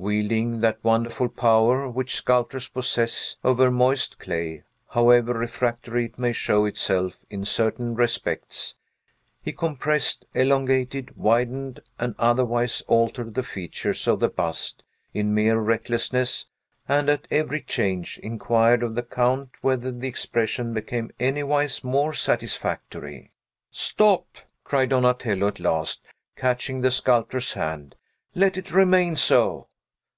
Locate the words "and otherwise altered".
11.98-13.34